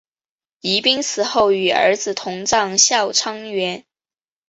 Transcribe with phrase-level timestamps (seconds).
[0.61, 3.85] 宜嫔死后与儿子同葬孝昌园。